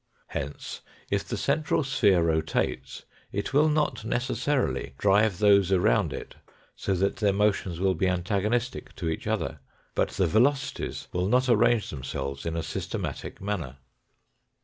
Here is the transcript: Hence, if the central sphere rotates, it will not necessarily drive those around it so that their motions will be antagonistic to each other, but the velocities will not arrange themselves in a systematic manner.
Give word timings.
Hence, 0.29 0.81
if 1.11 1.23
the 1.23 1.37
central 1.37 1.83
sphere 1.83 2.23
rotates, 2.23 3.05
it 3.31 3.53
will 3.53 3.69
not 3.69 4.03
necessarily 4.03 4.95
drive 4.97 5.37
those 5.37 5.71
around 5.71 6.11
it 6.11 6.33
so 6.75 6.95
that 6.95 7.17
their 7.17 7.31
motions 7.31 7.79
will 7.79 7.93
be 7.93 8.07
antagonistic 8.09 8.95
to 8.95 9.09
each 9.09 9.27
other, 9.27 9.59
but 9.93 10.09
the 10.09 10.25
velocities 10.25 11.07
will 11.13 11.27
not 11.27 11.47
arrange 11.47 11.91
themselves 11.91 12.47
in 12.47 12.57
a 12.57 12.63
systematic 12.63 13.39
manner. 13.39 13.77